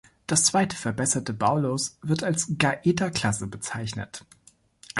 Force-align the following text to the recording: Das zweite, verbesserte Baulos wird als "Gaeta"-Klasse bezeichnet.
Das 0.25 0.45
zweite, 0.45 0.75
verbesserte 0.75 1.31
Baulos 1.31 1.95
wird 2.01 2.23
als 2.23 2.57
"Gaeta"-Klasse 2.57 3.45
bezeichnet. 3.45 4.25